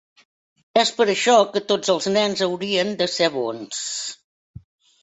[0.83, 3.85] És per això que tots els nens haurien de ser bons.